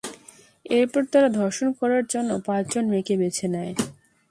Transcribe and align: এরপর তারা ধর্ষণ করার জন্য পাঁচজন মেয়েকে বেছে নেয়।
এরপর 0.71 1.01
তারা 1.13 1.29
ধর্ষণ 1.39 1.67
করার 1.79 2.03
জন্য 2.13 2.29
পাঁচজন 2.47 2.83
মেয়েকে 2.91 3.13
বেছে 3.21 3.47
নেয়। 3.53 3.73